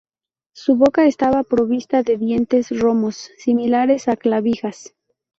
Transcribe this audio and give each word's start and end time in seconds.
Su 0.53 0.77
boca 0.77 1.05
estaba 1.05 1.43
provista 1.43 2.01
de 2.01 2.17
dientes 2.17 2.69
romos, 2.71 3.29
similares 3.37 4.07
a 4.07 4.15
clavijas. 4.15 4.95